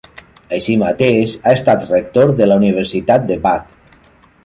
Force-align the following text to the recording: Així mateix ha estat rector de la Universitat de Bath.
Així 0.57 0.77
mateix 0.83 1.35
ha 1.49 1.53
estat 1.59 1.87
rector 1.91 2.35
de 2.43 2.51
la 2.53 2.61
Universitat 2.65 3.33
de 3.33 3.41
Bath. 3.49 3.81